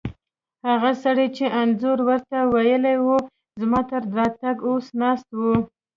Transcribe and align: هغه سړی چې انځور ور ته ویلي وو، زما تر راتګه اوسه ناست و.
هغه 0.69 0.91
سړی 1.03 1.27
چې 1.37 1.45
انځور 1.59 1.99
ور 2.07 2.21
ته 2.29 2.37
ویلي 2.53 2.95
وو، 3.03 3.17
زما 3.61 3.79
تر 3.89 4.01
راتګه 4.17 4.63
اوسه 4.69 4.91
ناست 5.01 5.27
و. 5.33 5.41